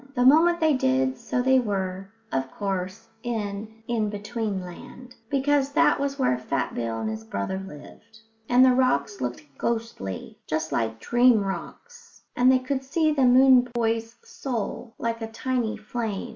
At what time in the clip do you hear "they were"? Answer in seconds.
1.43-2.09